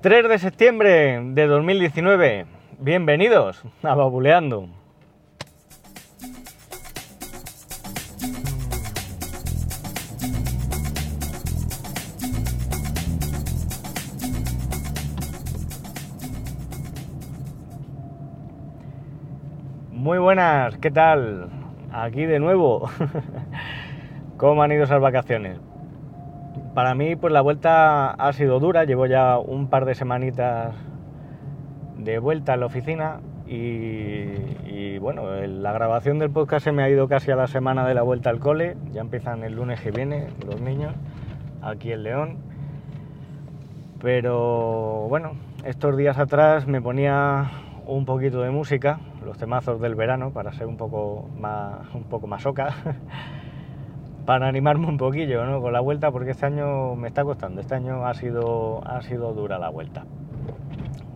3 0.00 0.28
de 0.28 0.38
septiembre 0.38 1.20
de 1.20 1.46
2019. 1.48 2.46
Bienvenidos 2.78 3.64
a 3.82 3.96
Babuleando. 3.96 4.68
Muy 19.90 20.18
buenas, 20.18 20.78
¿qué 20.78 20.92
tal? 20.92 21.48
Aquí 21.90 22.24
de 22.24 22.38
nuevo. 22.38 22.88
¿Cómo 24.36 24.62
han 24.62 24.70
ido 24.70 24.84
esas 24.84 25.00
vacaciones? 25.00 25.58
Para 26.78 26.94
mí, 26.94 27.16
pues 27.16 27.32
la 27.32 27.40
vuelta 27.40 28.10
ha 28.10 28.32
sido 28.32 28.60
dura. 28.60 28.84
Llevo 28.84 29.06
ya 29.06 29.36
un 29.36 29.66
par 29.66 29.84
de 29.84 29.96
semanitas 29.96 30.76
de 31.96 32.20
vuelta 32.20 32.52
a 32.52 32.56
la 32.56 32.66
oficina 32.66 33.18
y, 33.48 34.96
bueno, 34.98 35.28
la 35.40 35.72
grabación 35.72 36.20
del 36.20 36.30
podcast 36.30 36.62
se 36.62 36.70
me 36.70 36.84
ha 36.84 36.88
ido 36.88 37.08
casi 37.08 37.32
a 37.32 37.34
la 37.34 37.48
semana 37.48 37.84
de 37.84 37.94
la 37.94 38.02
vuelta 38.02 38.30
al 38.30 38.38
cole. 38.38 38.76
Ya 38.92 39.00
empiezan 39.00 39.42
el 39.42 39.56
lunes 39.56 39.80
que 39.80 39.90
viene 39.90 40.28
los 40.46 40.60
niños 40.60 40.94
aquí 41.62 41.90
en 41.90 42.04
León. 42.04 42.36
Pero 44.00 45.06
bueno, 45.08 45.32
estos 45.64 45.96
días 45.96 46.16
atrás 46.16 46.68
me 46.68 46.80
ponía 46.80 47.50
un 47.86 48.04
poquito 48.04 48.40
de 48.40 48.50
música, 48.50 49.00
los 49.24 49.36
temazos 49.36 49.80
del 49.80 49.96
verano, 49.96 50.30
para 50.30 50.52
ser 50.52 50.68
un 50.68 50.76
poco 50.76 51.28
más, 51.40 51.92
un 51.92 52.04
poco 52.04 52.28
más 52.28 52.46
oca. 52.46 52.72
para 54.28 54.46
animarme 54.46 54.86
un 54.88 54.98
poquillo 54.98 55.46
¿no? 55.46 55.62
con 55.62 55.72
la 55.72 55.80
vuelta, 55.80 56.10
porque 56.10 56.32
este 56.32 56.44
año 56.44 56.94
me 56.96 57.08
está 57.08 57.24
costando, 57.24 57.62
este 57.62 57.76
año 57.76 58.04
ha 58.04 58.12
sido, 58.12 58.86
ha 58.86 59.00
sido 59.00 59.32
dura 59.32 59.58
la 59.58 59.70
vuelta. 59.70 60.04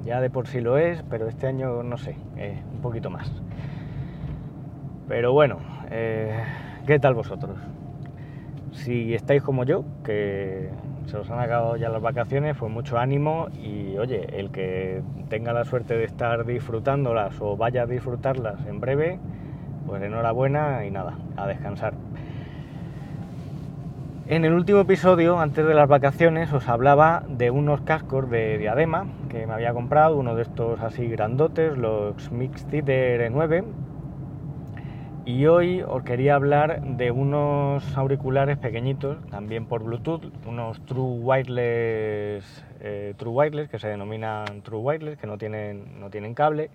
Ya 0.03 0.23
de 0.23 0.31
por 0.31 0.47
sí 0.47 0.63
lo 0.63 0.79
es, 0.79 1.03
pero 1.11 1.29
este 1.29 1.47
año 1.47 1.83
no 1.83 1.99
sé, 1.99 2.17
eh, 2.39 2.63
un 2.73 2.81
poquito 2.81 3.11
más. 3.11 3.31
Pero 5.09 5.31
bueno, 5.31 5.59
eh, 5.91 6.43
¿qué 6.87 6.99
tal 6.99 7.13
vosotros? 7.13 7.59
Si 8.71 9.13
estáis 9.13 9.43
como 9.43 9.65
yo, 9.65 9.85
que 10.03 10.71
se 11.05 11.19
os 11.19 11.31
han 11.31 11.41
acabado 11.41 11.77
ya 11.77 11.91
las 11.91 12.01
vacaciones, 12.01 12.57
pues 12.57 12.73
mucho 12.73 12.97
ánimo 12.97 13.49
y 13.63 13.99
oye, 13.99 14.41
el 14.41 14.51
que 14.51 15.03
tenga 15.29 15.53
la 15.53 15.67
suerte 15.67 15.99
de 15.99 16.05
estar 16.05 16.47
disfrutándolas 16.47 17.39
o 17.43 17.59
vaya 17.59 17.83
a 17.83 17.87
disfrutarlas 17.87 18.65
en 18.67 18.81
breve, 18.81 19.19
pues 19.87 20.03
enhorabuena 20.03 20.87
y 20.87 20.91
nada, 20.91 21.19
a 21.37 21.47
descansar. 21.47 21.93
En 24.29 24.45
el 24.45 24.53
último 24.53 24.79
episodio, 24.79 25.41
antes 25.41 25.67
de 25.67 25.75
las 25.75 25.89
vacaciones, 25.89 26.53
os 26.53 26.69
hablaba 26.69 27.25
de 27.29 27.51
unos 27.51 27.81
cascos 27.81 28.31
de 28.31 28.57
diadema 28.57 29.09
que 29.29 29.49
me 29.49 29.53
había 29.53 29.75
comprado, 29.75 30.17
uno 30.17 30.37
de 30.37 30.43
estos 30.43 30.81
así 30.81 31.09
grandotes, 31.09 31.77
los 31.77 32.31
Mixteader 32.31 33.33
9. 33.33 33.65
Y 35.25 35.47
hoy 35.47 35.83
os 35.83 36.05
quería 36.05 36.37
hablar 36.37 36.83
de 36.83 37.11
unos 37.11 37.97
auriculares 37.99 38.59
pequeñitos, 38.59 39.19
también 39.29 39.67
por 39.67 39.83
Bluetooth, 39.83 40.23
unos 40.47 40.81
True 40.87 41.19
Wireless, 41.19 42.65
eh, 42.81 43.15
True 43.17 43.33
Wireless 43.33 43.69
que 43.69 43.81
se 43.81 43.89
denominan 43.89 44.63
True 44.63 44.79
Wireless, 44.79 45.19
que 45.19 45.27
no 45.27 45.37
tienen, 45.37 45.99
no 45.99 46.11
tienen 46.11 46.35
cable, 46.35 46.71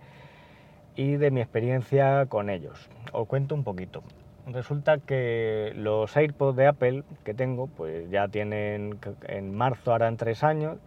y 0.97 1.15
de 1.15 1.31
mi 1.31 1.39
experiencia 1.39 2.25
con 2.25 2.49
ellos. 2.49 2.89
Os 3.13 3.25
cuento 3.25 3.55
un 3.55 3.63
poquito 3.63 4.03
resulta 4.51 4.97
que 4.97 5.73
los 5.75 6.15
AirPods 6.15 6.55
de 6.55 6.67
Apple 6.67 7.03
que 7.23 7.33
tengo, 7.33 7.67
pues 7.67 8.09
ya 8.09 8.27
tienen, 8.27 8.97
en 9.27 9.55
marzo 9.55 9.93
harán 9.93 10.17
tres 10.17 10.43
años, 10.43 10.77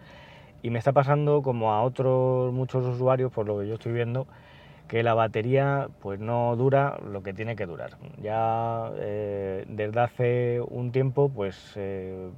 y 0.62 0.70
me 0.70 0.78
está 0.78 0.92
pasando 0.92 1.42
como 1.42 1.72
a 1.72 1.82
otros 1.82 2.52
muchos 2.52 2.84
usuarios, 2.86 3.32
por 3.32 3.46
lo 3.46 3.58
que 3.58 3.68
yo 3.68 3.74
estoy 3.74 3.92
viendo, 3.92 4.26
que 4.88 5.02
la 5.02 5.14
batería 5.14 5.88
pues 6.00 6.18
no 6.18 6.56
dura 6.56 6.98
lo 7.04 7.22
que 7.22 7.32
tiene 7.32 7.54
que 7.54 7.64
durar. 7.64 7.92
Ya 8.20 8.90
eh, 8.96 9.64
desde 9.68 10.00
hace 10.00 10.60
un 10.60 10.90
tiempo 10.90 11.28
pues 11.28 11.74
eh, 11.76 12.28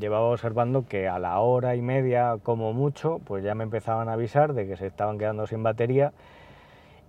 llevaba 0.00 0.26
observando 0.26 0.86
que 0.88 1.06
a 1.06 1.20
la 1.20 1.38
hora 1.38 1.76
y 1.76 1.82
media 1.82 2.36
como 2.42 2.72
mucho 2.72 3.20
pues 3.24 3.44
ya 3.44 3.54
me 3.54 3.62
empezaban 3.62 4.08
a 4.08 4.14
avisar 4.14 4.54
de 4.54 4.66
que 4.66 4.76
se 4.76 4.88
estaban 4.88 5.18
quedando 5.18 5.46
sin 5.46 5.62
batería 5.62 6.12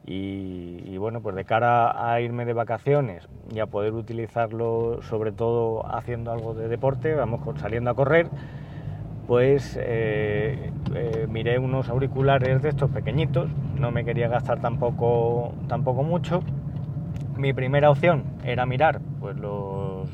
y, 0.07 0.97
bueno, 0.97 1.21
pues 1.21 1.35
de 1.35 1.45
cara 1.45 2.11
a 2.11 2.21
irme 2.21 2.45
de 2.45 2.53
vacaciones 2.53 3.27
y 3.53 3.59
a 3.59 3.65
poder 3.65 3.93
utilizarlo 3.93 5.01
sobre 5.01 5.31
todo 5.31 5.83
haciendo 5.95 6.31
algo 6.31 6.53
de 6.53 6.67
deporte, 6.67 7.15
vamos 7.15 7.41
saliendo 7.59 7.89
a 7.89 7.95
correr, 7.95 8.27
pues 9.27 9.77
eh, 9.81 10.71
eh, 10.93 11.27
miré 11.27 11.57
unos 11.57 11.89
auriculares 11.89 12.61
de 12.61 12.69
estos 12.69 12.91
pequeñitos, 12.91 13.49
no 13.79 13.91
me 13.91 14.05
quería 14.05 14.27
gastar 14.27 14.61
tampoco, 14.61 15.53
tampoco 15.67 16.03
mucho. 16.03 16.43
Mi 17.35 17.53
primera 17.53 17.89
opción 17.89 18.23
era 18.45 18.65
mirar 18.65 19.01
pues 19.19 19.35
los, 19.37 20.09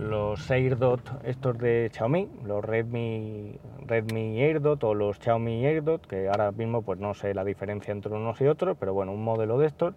los 0.00 0.50
AirDot 0.50 1.02
estos 1.24 1.58
de 1.58 1.90
Xiaomi, 1.92 2.26
los 2.44 2.64
Redmi 2.64 3.58
Redmi 3.86 4.40
AirDot 4.40 4.82
o 4.84 4.94
los 4.94 5.18
Xiaomi 5.18 5.66
AirDot, 5.66 6.06
que 6.06 6.28
ahora 6.28 6.52
mismo 6.52 6.80
pues 6.80 6.98
no 6.98 7.12
sé 7.12 7.34
la 7.34 7.44
diferencia 7.44 7.92
entre 7.92 8.12
unos 8.14 8.40
y 8.40 8.46
otros, 8.46 8.78
pero 8.80 8.94
bueno, 8.94 9.12
un 9.12 9.22
modelo 9.22 9.58
de 9.58 9.66
estos. 9.66 9.94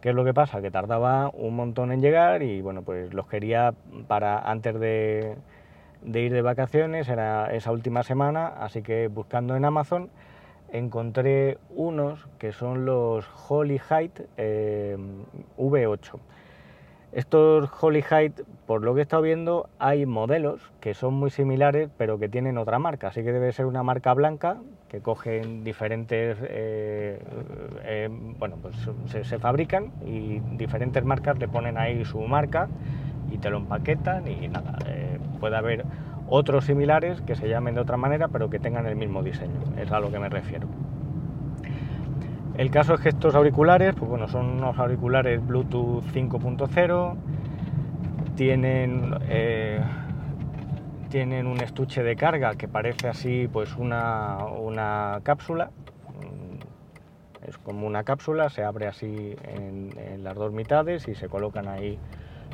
¿Qué 0.00 0.10
es 0.10 0.14
lo 0.14 0.24
que 0.24 0.32
pasa? 0.32 0.62
Que 0.62 0.70
tardaba 0.70 1.30
un 1.34 1.56
montón 1.56 1.90
en 1.90 2.00
llegar 2.00 2.42
y 2.44 2.60
bueno, 2.60 2.82
pues 2.82 3.12
los 3.14 3.26
quería 3.26 3.74
para 4.06 4.38
antes 4.38 4.78
de, 4.78 5.36
ir 6.04 6.32
de 6.32 6.42
vacaciones, 6.42 7.08
era 7.08 7.52
esa 7.52 7.72
última 7.72 8.04
semana, 8.04 8.46
así 8.46 8.82
que 8.82 9.08
buscando 9.08 9.56
en 9.56 9.64
Amazon 9.64 10.08
encontré 10.72 11.58
unos 11.70 12.28
que 12.38 12.52
son 12.52 12.84
los 12.84 13.26
Holy 13.48 13.80
Height 13.88 14.20
eh, 14.36 14.96
V8. 15.58 16.20
Estos 17.16 17.70
Holy 17.80 18.02
Height, 18.02 18.42
por 18.66 18.82
lo 18.82 18.92
que 18.92 19.00
he 19.00 19.02
estado 19.02 19.22
viendo, 19.22 19.70
hay 19.78 20.04
modelos 20.04 20.60
que 20.80 20.92
son 20.92 21.14
muy 21.14 21.30
similares, 21.30 21.88
pero 21.96 22.18
que 22.18 22.28
tienen 22.28 22.58
otra 22.58 22.78
marca. 22.78 23.08
Así 23.08 23.24
que 23.24 23.32
debe 23.32 23.50
ser 23.52 23.64
una 23.64 23.82
marca 23.82 24.12
blanca 24.12 24.58
que 24.90 25.00
cogen 25.00 25.64
diferentes, 25.64 26.36
eh, 26.42 27.18
eh, 27.84 28.10
bueno, 28.10 28.58
pues 28.60 28.76
se, 29.26 29.38
fabrican 29.38 29.92
y 30.04 30.40
diferentes 30.58 31.02
marcas 31.06 31.38
le 31.38 31.48
ponen 31.48 31.78
ahí 31.78 32.04
su 32.04 32.20
marca 32.20 32.68
y 33.30 33.38
te 33.38 33.48
lo 33.48 33.56
empaquetan 33.56 34.28
y 34.28 34.48
nada. 34.48 34.76
Eh, 34.86 35.18
puede 35.40 35.56
haber 35.56 35.86
otros 36.28 36.66
similares 36.66 37.22
que 37.22 37.34
se 37.34 37.48
llamen 37.48 37.76
de 37.76 37.80
otra 37.80 37.96
manera, 37.96 38.28
pero 38.28 38.50
que 38.50 38.58
tengan 38.58 38.86
el 38.86 38.96
mismo 38.96 39.22
diseño. 39.22 39.58
Es 39.78 39.90
a 39.90 40.00
lo 40.00 40.10
que 40.10 40.18
me 40.18 40.28
refiero. 40.28 40.68
El 42.56 42.70
caso 42.70 42.94
es 42.94 43.00
que 43.00 43.10
estos 43.10 43.34
auriculares, 43.34 43.94
pues 43.94 44.08
bueno, 44.08 44.28
son 44.28 44.46
unos 44.46 44.78
auriculares 44.78 45.46
Bluetooth 45.46 46.04
5.0, 46.14 47.16
tienen, 48.34 49.14
eh, 49.28 49.78
tienen 51.10 51.46
un 51.46 51.60
estuche 51.60 52.02
de 52.02 52.16
carga 52.16 52.54
que 52.54 52.66
parece 52.66 53.08
así 53.08 53.46
pues 53.52 53.76
una, 53.76 54.46
una 54.46 55.20
cápsula, 55.22 55.70
mm, 56.18 57.46
es 57.46 57.58
como 57.58 57.86
una 57.86 58.04
cápsula, 58.04 58.48
se 58.48 58.64
abre 58.64 58.86
así 58.86 59.36
en, 59.44 59.90
en 59.98 60.24
las 60.24 60.34
dos 60.34 60.50
mitades 60.50 61.08
y 61.08 61.14
se 61.14 61.28
colocan 61.28 61.68
ahí 61.68 61.98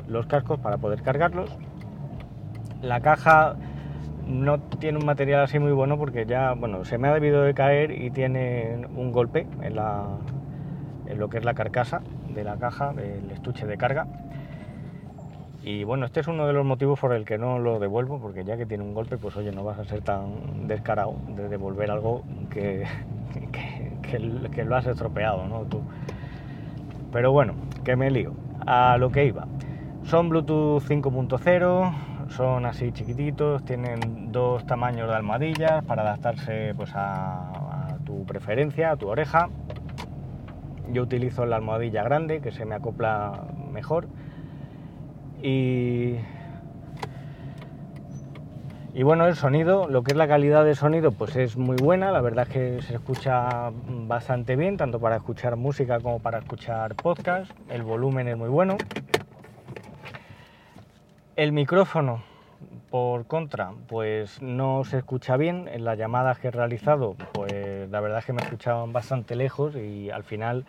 los 0.07 0.25
cascos 0.25 0.59
para 0.59 0.77
poder 0.79 1.01
cargarlos. 1.01 1.49
La 2.81 2.99
caja 2.99 3.55
no 4.27 4.59
tiene 4.59 4.97
un 4.97 5.05
material 5.05 5.41
así 5.41 5.59
muy 5.59 5.71
bueno 5.71 5.97
porque 5.97 6.25
ya, 6.25 6.53
bueno, 6.53 6.85
se 6.85 6.97
me 6.97 7.07
ha 7.07 7.13
debido 7.13 7.43
de 7.43 7.53
caer 7.53 7.91
y 7.91 8.09
tiene 8.11 8.87
un 8.95 9.11
golpe 9.11 9.47
en, 9.61 9.75
lo 9.75 11.29
que 11.29 11.37
es 11.37 11.45
la 11.45 11.53
carcasa 11.53 12.01
de 12.33 12.43
la 12.43 12.57
caja, 12.57 12.93
del 12.93 13.29
estuche 13.31 13.65
de 13.65 13.77
carga. 13.77 14.07
Y 15.63 15.85
bueno, 15.85 16.05
este 16.05 16.19
es 16.19 16.27
uno 16.27 16.45
de 16.45 16.53
los 16.53 16.65
motivos 16.65 16.99
por 16.99 17.13
el 17.13 17.23
que 17.23 17.37
no 17.37 17.57
lo 17.57 17.79
devuelvo, 17.79 18.19
porque 18.19 18.43
ya 18.43 18.57
que 18.57 18.65
tiene 18.65 18.83
un 18.83 18.93
golpe, 18.93 19.17
pues 19.17 19.37
oye, 19.37 19.51
no 19.51 19.63
vas 19.63 19.79
a 19.79 19.85
ser 19.85 20.01
tan 20.01 20.67
descarado 20.67 21.15
de 21.35 21.47
devolver 21.47 21.89
algo 21.89 22.23
que, 22.49 22.85
que, 24.01 24.49
que 24.49 24.63
lo 24.65 24.75
has 24.75 24.87
estropeado, 24.87 25.47
¿no? 25.47 25.61
Tú. 25.61 25.81
Pero 27.13 27.31
bueno, 27.31 27.53
que 27.83 27.95
me 27.95 28.09
lío. 28.11 28.33
A 28.65 28.97
lo 28.97 29.11
que 29.11 29.25
iba. 29.25 29.47
Son 30.03 30.29
Bluetooth 30.29 30.83
5.0, 30.83 31.93
son 32.29 32.65
así 32.65 32.91
chiquititos, 32.91 33.63
tienen 33.65 34.31
dos 34.31 34.65
tamaños 34.65 35.07
de 35.07 35.15
almohadillas 35.15 35.83
para 35.85 36.01
adaptarse 36.03 36.73
pues, 36.75 36.91
a, 36.95 37.97
tu 38.05 38.25
preferencia, 38.25 38.91
a 38.91 38.95
tu 38.97 39.07
oreja. 39.07 39.49
Yo 40.91 41.03
utilizo 41.03 41.45
la 41.45 41.57
almohadilla 41.57 42.03
grande 42.03 42.41
que 42.41 42.51
se 42.51 42.65
me 42.65 42.75
acopla 42.75 43.45
mejor. 43.71 44.07
Y, 45.41 46.17
y 48.93 49.03
bueno, 49.03 49.25
el 49.25 49.35
sonido, 49.35 49.87
lo 49.87 50.03
que 50.03 50.11
es 50.11 50.17
la 50.17 50.27
calidad 50.27 50.65
de 50.65 50.75
sonido, 50.75 51.11
pues 51.11 51.35
es 51.35 51.57
muy 51.57 51.77
buena. 51.77 52.11
La 52.11 52.21
verdad 52.21 52.47
es 52.47 52.53
que 52.53 52.81
se 52.81 52.95
escucha 52.95 53.71
bastante 53.87 54.55
bien, 54.55 54.77
tanto 54.77 54.99
para 54.99 55.15
escuchar 55.17 55.55
música 55.55 55.99
como 55.99 56.19
para 56.19 56.39
escuchar 56.39 56.95
podcast. 56.95 57.51
El 57.69 57.83
volumen 57.83 58.27
es 58.27 58.37
muy 58.37 58.49
bueno. 58.49 58.77
El 61.35 61.51
micrófono, 61.51 62.21
Por 62.91 63.25
contra, 63.25 63.71
pues 63.87 64.39
no 64.43 64.83
se 64.83 64.99
escucha 64.99 65.35
bien. 65.35 65.67
En 65.67 65.83
las 65.83 65.97
llamadas 65.97 66.37
que 66.37 66.49
he 66.49 66.51
realizado, 66.51 67.15
pues 67.33 67.89
la 67.89 67.99
verdad 68.01 68.19
es 68.19 68.25
que 68.25 68.33
me 68.33 68.43
escuchaban 68.43 68.93
bastante 68.93 69.35
lejos 69.35 69.75
y 69.75 70.11
al 70.11 70.23
final 70.23 70.65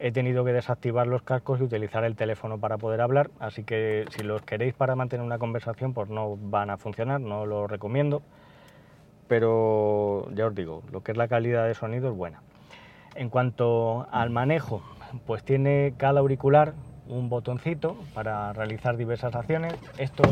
he 0.00 0.10
tenido 0.10 0.44
que 0.44 0.52
desactivar 0.52 1.06
los 1.06 1.22
cascos 1.22 1.60
y 1.60 1.62
utilizar 1.62 2.02
el 2.02 2.16
teléfono 2.16 2.58
para 2.58 2.76
poder 2.76 3.00
hablar. 3.00 3.30
Así 3.38 3.62
que 3.62 4.04
si 4.10 4.24
los 4.24 4.42
queréis 4.42 4.74
para 4.74 4.96
mantener 4.96 5.24
una 5.24 5.38
conversación, 5.38 5.94
pues 5.94 6.08
no 6.08 6.36
van 6.36 6.70
a 6.70 6.76
funcionar, 6.76 7.20
no 7.20 7.46
lo 7.46 7.68
recomiendo. 7.68 8.20
Pero 9.28 10.28
ya 10.34 10.46
os 10.46 10.54
digo, 10.56 10.82
lo 10.90 11.04
que 11.04 11.12
es 11.12 11.18
la 11.18 11.28
calidad 11.28 11.68
de 11.68 11.74
sonido 11.74 12.10
es 12.10 12.16
buena. 12.16 12.42
En 13.14 13.28
cuanto 13.28 14.08
al 14.10 14.30
manejo, 14.30 14.82
pues 15.24 15.44
tiene 15.44 15.94
cada 15.96 16.18
auricular 16.18 16.74
un 17.10 17.28
botoncito 17.28 17.96
para 18.14 18.52
realizar 18.52 18.96
diversas 18.96 19.34
acciones. 19.34 19.74
Esto 19.98 20.22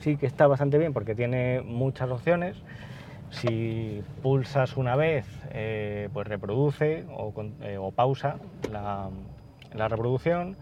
sí 0.00 0.16
que 0.16 0.26
está 0.26 0.46
bastante 0.46 0.78
bien 0.78 0.92
porque 0.92 1.14
tiene 1.14 1.62
muchas 1.62 2.10
opciones. 2.10 2.56
Si 3.30 4.02
pulsas 4.22 4.76
una 4.76 4.96
vez, 4.96 5.26
eh, 5.50 6.08
pues 6.12 6.26
reproduce 6.26 7.04
o, 7.10 7.32
eh, 7.62 7.78
pausa 7.94 8.36
la, 8.70 9.08
reproducción. 9.88 10.56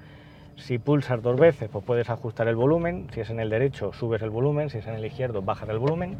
Si 0.56 0.78
pulsas 0.78 1.22
dos 1.22 1.38
veces, 1.38 1.68
pues 1.70 1.84
puedes 1.84 2.08
ajustar 2.08 2.48
el 2.48 2.56
volumen. 2.56 3.08
Si 3.12 3.20
es 3.20 3.30
en 3.30 3.40
el 3.40 3.50
derecho, 3.50 3.92
subes 3.92 4.22
el 4.22 4.30
volumen. 4.30 4.70
Si 4.70 4.78
es 4.78 4.86
en 4.86 4.94
el 4.94 5.04
izquierdo, 5.04 5.42
bajas 5.42 5.68
el 5.68 5.78
volumen. 5.78 6.16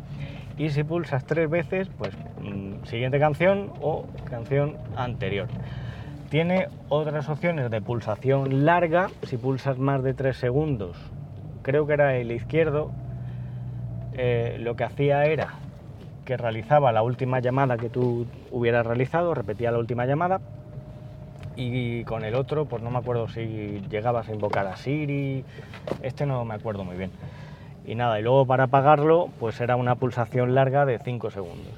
Y 0.59 0.71
si 0.71 0.85
pulsas 0.85 1.25
tres 1.25 1.49
veces, 1.49 1.89
pues 1.97 2.11
mm, 2.43 2.85
siguiente 2.85 3.19
canción 3.19 3.73
o 3.81 4.05
canción 4.29 4.77
anterior. 4.95 5.49
Tiene 6.31 6.69
otras 6.89 7.29
opciones 7.29 7.71
de 7.71 7.81
pulsación 7.81 8.65
larga. 8.65 9.11
Si 9.23 9.37
pulsas 9.37 9.79
más 9.79 10.03
de 10.03 10.13
tres 10.13 10.37
segundos, 10.37 10.97
creo 11.63 11.87
que 11.87 11.93
era 11.93 12.17
el 12.17 12.33
izquierdo, 12.33 12.91
eh, 14.15 14.57
lo 14.59 14.75
que 14.75 14.85
hacía 14.85 15.25
era 15.27 15.55
que 16.25 16.37
realizaba 16.37 16.91
la 16.91 17.03
última 17.03 17.39
llamada 17.39 17.77
que 17.77 17.89
tú 17.89 18.27
hubieras 18.51 18.85
realizado, 18.85 19.35
repetía 19.35 19.71
la 19.71 19.79
última 19.79 20.07
llamada 20.07 20.41
y 21.55 22.03
con 22.05 22.25
el 22.25 22.35
otro, 22.35 22.65
pues 22.65 22.83
no 22.83 22.91
me 22.91 22.99
acuerdo 22.99 23.29
si 23.29 23.81
llegabas 23.89 24.29
a 24.29 24.33
invocar 24.33 24.67
a 24.67 24.77
Siri, 24.77 25.45
este 26.03 26.27
no 26.27 26.45
me 26.45 26.55
acuerdo 26.55 26.83
muy 26.83 26.97
bien. 26.97 27.13
Y 27.87 27.95
nada, 27.95 28.19
y 28.19 28.23
luego 28.23 28.45
para 28.47 28.65
apagarlo, 28.65 29.29
pues 29.39 29.61
era 29.61 29.77
una 29.77 29.95
pulsación 29.95 30.57
larga 30.57 30.85
de 30.85 30.99
5 30.99 31.31
segundos. 31.31 31.73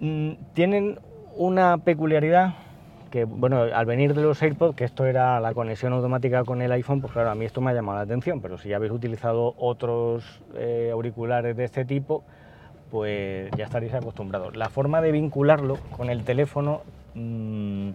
Mm, 0.00 0.32
tienen 0.52 0.98
una 1.36 1.78
peculiaridad 1.78 2.54
bueno, 3.24 3.62
al 3.62 3.86
venir 3.86 4.14
de 4.14 4.22
los 4.22 4.42
AirPods, 4.42 4.76
que 4.76 4.84
esto 4.84 5.06
era 5.06 5.40
la 5.40 5.54
conexión 5.54 5.92
automática 5.92 6.44
con 6.44 6.62
el 6.62 6.72
iPhone, 6.72 7.00
pues 7.00 7.12
claro, 7.12 7.30
a 7.30 7.34
mí 7.34 7.44
esto 7.44 7.60
me 7.60 7.70
ha 7.70 7.74
llamado 7.74 7.98
la 7.98 8.04
atención, 8.04 8.40
pero 8.40 8.58
si 8.58 8.68
ya 8.68 8.76
habéis 8.76 8.92
utilizado 8.92 9.54
otros 9.58 10.42
eh, 10.54 10.90
auriculares 10.92 11.56
de 11.56 11.64
este 11.64 11.84
tipo, 11.84 12.24
pues 12.90 13.50
ya 13.56 13.64
estaréis 13.64 13.94
acostumbrados. 13.94 14.56
La 14.56 14.68
forma 14.68 15.00
de 15.00 15.12
vincularlo 15.12 15.78
con 15.96 16.10
el 16.10 16.24
teléfono 16.24 16.82
mm, 17.14 17.90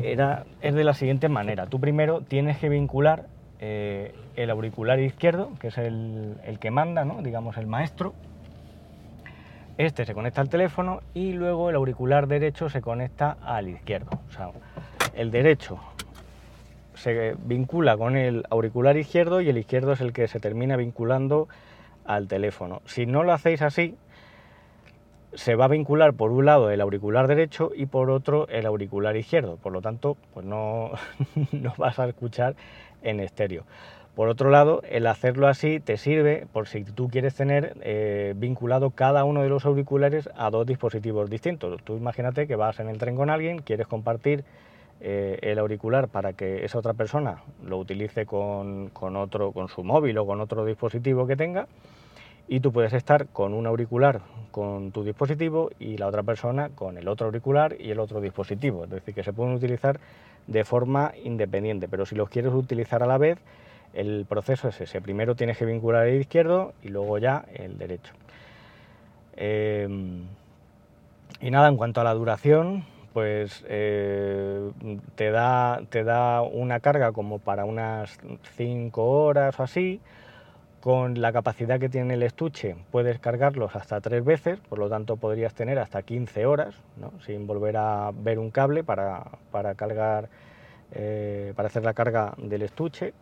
era, 0.00 0.44
es 0.60 0.74
de 0.74 0.84
la 0.84 0.94
siguiente 0.94 1.28
manera. 1.28 1.66
Tú 1.66 1.80
primero 1.80 2.20
tienes 2.20 2.58
que 2.58 2.68
vincular 2.68 3.26
eh, 3.60 4.14
el 4.36 4.50
auricular 4.50 4.98
izquierdo, 4.98 5.50
que 5.60 5.68
es 5.68 5.78
el, 5.78 6.36
el 6.44 6.58
que 6.58 6.70
manda, 6.70 7.04
¿no? 7.04 7.22
digamos 7.22 7.56
el 7.56 7.66
maestro, 7.66 8.14
este 9.78 10.04
se 10.04 10.14
conecta 10.14 10.40
al 10.40 10.48
teléfono 10.48 11.00
y 11.14 11.32
luego 11.32 11.70
el 11.70 11.76
auricular 11.76 12.26
derecho 12.26 12.68
se 12.68 12.80
conecta 12.80 13.36
al 13.42 13.68
izquierdo. 13.68 14.10
O 14.28 14.32
sea, 14.32 14.50
el 15.14 15.30
derecho 15.30 15.78
se 16.94 17.34
vincula 17.44 17.96
con 17.96 18.16
el 18.16 18.44
auricular 18.50 18.96
izquierdo 18.96 19.40
y 19.40 19.48
el 19.48 19.58
izquierdo 19.58 19.92
es 19.92 20.00
el 20.00 20.12
que 20.12 20.28
se 20.28 20.40
termina 20.40 20.76
vinculando 20.76 21.48
al 22.04 22.28
teléfono. 22.28 22.82
Si 22.86 23.06
no 23.06 23.22
lo 23.22 23.32
hacéis 23.32 23.62
así, 23.62 23.96
se 25.34 25.54
va 25.54 25.64
a 25.64 25.68
vincular 25.68 26.12
por 26.12 26.30
un 26.30 26.44
lado 26.44 26.70
el 26.70 26.80
auricular 26.80 27.26
derecho 27.26 27.70
y 27.74 27.86
por 27.86 28.10
otro 28.10 28.46
el 28.48 28.66
auricular 28.66 29.16
izquierdo. 29.16 29.56
Por 29.56 29.72
lo 29.72 29.80
tanto, 29.80 30.16
pues 30.34 30.44
no, 30.44 30.90
no 31.52 31.72
vas 31.78 31.98
a 31.98 32.06
escuchar 32.06 32.54
en 33.02 33.20
estéreo. 33.20 33.64
Por 34.14 34.28
otro 34.28 34.50
lado, 34.50 34.82
el 34.90 35.06
hacerlo 35.06 35.48
así 35.48 35.80
te 35.80 35.96
sirve 35.96 36.46
por 36.52 36.68
si 36.68 36.84
tú 36.84 37.08
quieres 37.08 37.34
tener 37.34 37.74
eh, 37.80 38.34
vinculado 38.36 38.90
cada 38.90 39.24
uno 39.24 39.42
de 39.42 39.48
los 39.48 39.64
auriculares 39.64 40.28
a 40.36 40.50
dos 40.50 40.66
dispositivos 40.66 41.30
distintos. 41.30 41.82
Tú 41.82 41.96
imagínate 41.96 42.46
que 42.46 42.54
vas 42.54 42.78
en 42.78 42.88
el 42.88 42.98
tren 42.98 43.16
con 43.16 43.30
alguien, 43.30 43.62
quieres 43.62 43.86
compartir 43.86 44.44
eh, 45.00 45.38
el 45.40 45.58
auricular 45.58 46.08
para 46.08 46.34
que 46.34 46.62
esa 46.62 46.78
otra 46.78 46.92
persona 46.92 47.38
lo 47.64 47.78
utilice 47.78 48.26
con, 48.26 48.90
otro, 48.94 49.52
con 49.52 49.68
su 49.68 49.82
móvil 49.82 50.18
o 50.18 50.26
con 50.26 50.42
otro 50.42 50.66
dispositivo 50.66 51.26
que 51.26 51.34
tenga, 51.34 51.66
y 52.48 52.60
tú 52.60 52.70
puedes 52.70 52.92
estar 52.92 53.28
con 53.28 53.54
un 53.54 53.66
auricular 53.66 54.20
con 54.50 54.92
tu 54.92 55.04
dispositivo 55.04 55.70
y 55.78 55.96
la 55.96 56.08
otra 56.08 56.22
persona 56.22 56.68
con 56.68 56.98
el 56.98 57.08
otro 57.08 57.28
auricular 57.28 57.76
y 57.80 57.90
el 57.90 57.98
otro 57.98 58.20
dispositivo. 58.20 58.84
Es 58.84 58.90
decir, 58.90 59.14
que 59.14 59.22
se 59.22 59.32
pueden 59.32 59.54
utilizar 59.54 59.98
de 60.46 60.64
forma 60.64 61.12
independiente, 61.24 61.88
pero 61.88 62.04
si 62.04 62.14
los 62.14 62.28
quieres 62.28 62.52
utilizar 62.52 63.02
a 63.02 63.06
la 63.06 63.16
vez, 63.16 63.38
el 63.94 64.26
proceso 64.28 64.68
es 64.68 64.80
ese. 64.80 65.00
Primero 65.00 65.34
tienes 65.34 65.58
que 65.58 65.64
vincular 65.64 66.06
el 66.06 66.20
izquierdo 66.20 66.74
y 66.82 66.88
luego 66.88 67.18
ya 67.18 67.44
el 67.54 67.78
derecho. 67.78 68.12
Em, 69.36 70.26
y 71.40 71.50
nada, 71.50 71.68
en 71.68 71.76
cuanto 71.76 72.00
a 72.00 72.04
la 72.04 72.14
duración, 72.14 72.84
pues 73.12 73.64
eh, 73.68 74.70
te, 75.14 75.30
da, 75.30 75.82
te 75.90 76.04
da 76.04 76.42
una 76.42 76.80
carga 76.80 77.12
como 77.12 77.38
para 77.38 77.64
unas 77.64 78.18
5 78.56 79.02
horas 79.02 79.58
o 79.58 79.62
así. 79.62 80.00
Con 80.80 81.20
la 81.20 81.32
capacidad 81.32 81.78
que 81.78 81.88
tiene 81.88 82.14
el 82.14 82.24
estuche 82.24 82.74
puedes 82.90 83.20
cargarlos 83.20 83.76
hasta 83.76 84.00
tres 84.00 84.24
veces, 84.24 84.58
por 84.68 84.80
lo 84.80 84.88
tanto 84.88 85.16
podrías 85.16 85.54
tener 85.54 85.78
hasta 85.78 86.02
15 86.02 86.44
horas, 86.44 86.74
sin 87.24 87.46
volver 87.46 87.76
a 87.76 88.10
ver 88.12 88.40
un 88.40 88.50
cable 88.50 88.82
para, 88.82 89.22
cargar, 89.76 90.28
eh, 90.90 91.52
para 91.54 91.68
hacer 91.68 91.84
la 91.84 91.94
carga 91.94 92.34
del 92.36 92.62
estuche. 92.62 93.14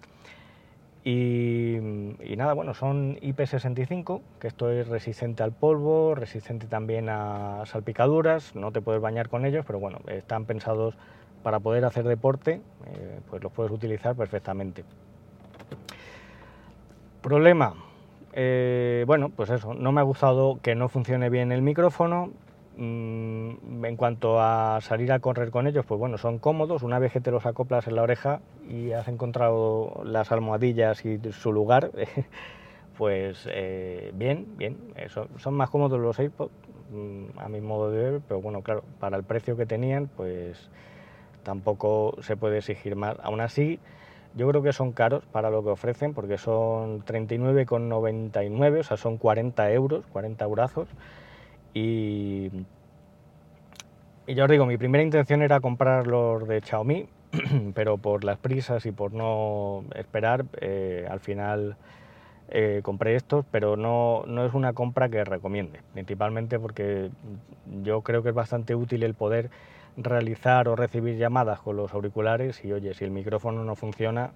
Y, 1.03 1.79
nada, 2.37 2.53
bueno, 2.53 2.75
son 2.75 3.17
IP65, 3.17 4.21
que 4.39 4.49
esto 4.49 4.71
es 4.71 4.89
resistente 4.89 5.43
al 5.43 5.53
polvo, 5.53 6.15
resistente 6.15 6.67
también 6.67 7.09
a 7.09 7.65
salpicaduras, 7.65 8.55
no 8.55 8.71
te 8.71 8.83
puedes 8.83 9.01
bañar 9.01 9.31
con 9.31 9.47
ellos, 9.47 9.65
pero 9.67 9.79
bueno, 9.79 9.99
están 10.07 10.45
pensados 10.45 10.95
para 11.43 11.59
poder 11.59 11.87
hacer 11.87 12.05
deporte, 12.05 12.61
eh, 12.87 13.21
pues 13.31 13.43
los 13.43 13.51
puedes 13.51 13.73
utilizar 13.73 14.15
perfectamente. 14.15 14.85
Problema, 17.23 17.75
eh, 18.35 19.05
bueno, 19.07 19.31
pues 19.31 19.49
eso, 19.49 19.73
no 19.73 19.93
me 19.93 20.01
ha 20.01 20.05
gustado 20.05 20.59
que 20.63 20.75
no 20.75 20.91
funcione 20.91 21.31
bien 21.31 21.51
el 21.51 21.63
micrófono, 21.63 22.31
en 22.79 23.97
cuanto 23.97 24.41
a 24.41 24.81
salir 24.81 25.13
a 25.13 25.19
correr 25.19 25.51
con 25.51 25.67
ellos, 25.67 25.85
pues 25.87 25.99
bueno, 25.99 26.19
son 26.19 26.39
cómodos. 26.39 26.83
Una 26.83 26.99
vez 26.99 27.13
que 27.13 27.21
te 27.21 27.31
los 27.31 27.47
acoplas 27.47 27.87
en 27.87 27.97
la 27.97 28.03
oreja 28.03 28.41
y 28.69 28.93
has 28.93 29.09
encontrado 29.09 30.03
las 30.05 30.33
almohadillas 30.33 31.05
y 31.05 31.21
su 31.33 31.53
lugar, 31.53 31.91
pues 32.99 33.47
eh, 33.51 34.13
bien, 34.15 34.47
bien. 34.57 34.77
son 35.37 35.55
más 35.55 35.71
cómodos 35.71 36.01
los 36.01 36.19
AirPods, 36.19 36.53
mm, 36.93 37.39
a 37.39 37.49
mi 37.49 37.61
modo 37.61 37.91
de 37.91 38.11
ver, 38.11 38.21
pero 38.27 38.41
bueno, 38.41 38.63
claro, 38.63 38.83
para 38.99 39.17
el 39.17 39.25
precio 39.25 39.57
que 39.57 39.67
tenían, 39.67 40.09
pues 40.17 40.71
tampoco 41.43 42.17
se 42.23 42.37
puede 42.37 42.59
exigir 42.59 42.97
más. 42.97 43.17
Aún 43.23 43.41
así, 43.41 43.81
yo 44.35 44.49
creo 44.49 44.63
que 44.63 44.73
son 44.73 44.93
caros 44.93 45.25
para 45.27 45.51
lo 45.51 45.63
que 45.65 45.71
ofrecen, 45.71 46.15
porque 46.15 46.39
son 46.39 47.05
39,99, 47.05 48.81
o 48.81 48.83
sea, 48.85 48.97
son 48.97 49.19
40 49.19 49.73
euros, 49.73 50.07
40 50.13 50.45
eurazos 50.45 50.89
y, 51.75 52.51
ya 54.27 54.45
os 54.45 54.51
digo, 54.51 54.67
mi 54.67 54.77
primera 54.77 55.03
intención 55.03 55.43
era 55.43 55.61
comprar 55.61 56.07
los 56.07 56.47
de 56.47 56.61
Xiaomi, 56.61 57.07
pero 57.75 57.99
por 57.99 58.25
las 58.25 58.39
prisas 58.39 58.87
y 58.87 58.93
por 58.93 59.13
no 59.13 59.85
esperar, 59.95 60.45
eh, 60.61 61.07
al 61.11 61.21
final 61.21 61.77
eh, 62.49 62.81
compré 62.83 63.15
estos, 63.15 63.45
pero 63.51 63.77
no, 63.77 64.25
no, 64.27 64.45
es 64.45 64.55
una 64.55 64.73
compra 64.73 65.09
que 65.09 65.25
recomiende, 65.25 65.81
principalmente 65.93 66.59
porque 66.59 67.11
yo 67.83 68.03
creo 68.03 68.23
que 68.23 68.31
es 68.31 68.35
bastante 68.35 68.75
útil 68.75 69.03
el 69.03 69.15
poder 69.15 69.51
realizar 69.97 70.69
o 70.69 70.77
recibir 70.77 71.17
llamadas 71.17 71.61
con 71.61 71.77
los 71.77 71.93
auriculares 71.93 72.65
y 72.65 72.73
oye, 72.73 72.95
si 72.95 73.05
el 73.05 73.11
micrófono 73.11 73.65
no 73.65 73.77
funciona 73.77 74.31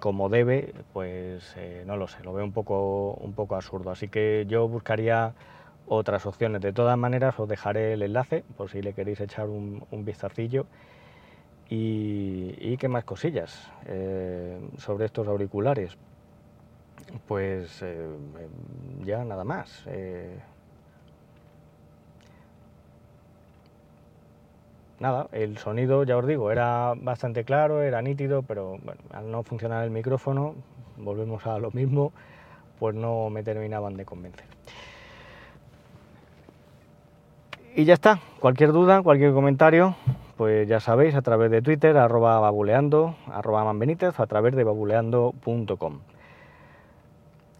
como 0.00 0.28
debe, 0.28 0.72
pues 0.92 1.54
eh, 1.56 1.84
no 1.86 1.96
lo 1.96 2.08
sé, 2.08 2.22
lo 2.24 2.32
veo 2.32 2.44
un 2.44 2.52
poco, 2.52 3.14
un 3.14 3.34
poco 3.34 3.56
absurdo. 3.56 3.90
Así 3.90 4.08
que 4.08 4.46
yo 4.48 4.68
buscaría 4.68 5.34
otras 5.86 6.26
opciones. 6.26 6.60
De 6.60 6.72
todas 6.72 6.96
maneras, 6.98 7.38
os 7.38 7.48
dejaré 7.48 7.94
el 7.94 8.02
enlace 8.02 8.44
por 8.56 8.70
si 8.70 8.82
le 8.82 8.92
queréis 8.92 9.20
echar 9.20 9.48
un, 9.48 9.84
vistacillo. 9.90 10.66
Y, 11.68 12.76
qué 12.76 12.88
más 12.88 13.04
cosillas 13.04 13.70
eh, 13.86 14.60
sobre 14.76 15.06
estos 15.06 15.26
auriculares. 15.28 15.96
Pues 17.26 17.80
eh, 17.82 18.08
ya 19.04 19.24
nada 19.24 19.44
más. 19.44 19.84
Eh, 19.86 20.38
nada, 25.00 25.28
el 25.32 25.56
sonido, 25.58 26.04
ya 26.04 26.16
os 26.16 26.26
digo, 26.26 26.50
era 26.50 26.94
bastante 26.96 27.44
claro, 27.44 27.82
era 27.82 28.02
nítido, 28.02 28.42
pero 28.42 28.78
al 29.12 29.30
no 29.30 29.42
funcionar 29.42 29.84
el 29.84 29.90
micrófono, 29.90 30.54
volvemos 30.98 31.46
a 31.46 31.58
lo 31.58 31.70
mismo 31.70 32.12
pues 32.82 32.96
no 32.96 33.30
me 33.30 33.44
terminaban 33.44 33.96
de 33.96 34.04
convencer. 34.04 34.51
Y 37.74 37.84
ya 37.86 37.94
está, 37.94 38.20
cualquier 38.38 38.70
duda, 38.70 39.00
cualquier 39.00 39.32
comentario, 39.32 39.96
pues 40.36 40.68
ya 40.68 40.78
sabéis, 40.78 41.14
a 41.14 41.22
través 41.22 41.50
de 41.50 41.62
Twitter, 41.62 41.96
arroba 41.96 42.38
babuleando, 42.38 43.14
arroba 43.32 43.64
manbenítez, 43.64 44.20
o 44.20 44.22
a 44.22 44.26
través 44.26 44.54
de 44.54 44.62
babuleando.com. 44.62 46.00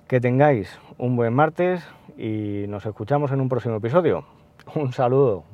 Que 0.09 0.21
tengáis 0.21 0.79
un 0.99 1.17
buen 1.17 1.33
martes 1.33 1.83
y 2.19 2.67
nos 2.69 2.85
escuchamos 2.85 3.33
en 3.33 3.41
un 3.41 3.49
próximo 3.49 3.77
episodio. 3.77 4.27
Un 4.75 4.93
saludo. 4.93 5.45